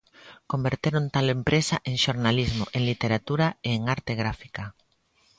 Converteron 0.51 1.05
tal 1.15 1.27
empresa 1.37 1.75
en 1.89 1.95
xornalismo, 2.05 2.65
en 2.77 2.81
literatura 2.89 3.47
e 3.67 3.69
en 3.77 3.83
arte 3.95 4.13
gráfica. 4.21 4.63